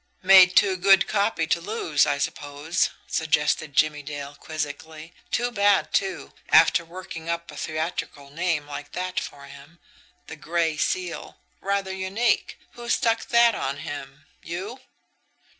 [0.23, 5.13] "Made too good 'copy' to lose, I suppose?" suggested Jimmie Dale quizzically.
[5.29, 9.77] "Too bad, too, after working up a theatrical name like that for him
[10.25, 12.57] the Gray Seal rather unique!
[12.71, 14.79] Who stuck that on him you?"